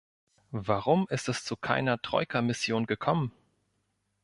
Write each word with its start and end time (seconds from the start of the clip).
Warum 0.55 1.05
ist 1.11 1.29
es 1.29 1.43
zu 1.45 1.55
keiner 1.55 2.01
Troika-Mission 2.01 2.87
gekommen? 2.87 3.31